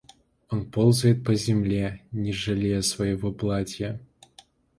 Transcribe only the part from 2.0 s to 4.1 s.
не жалея своего платья.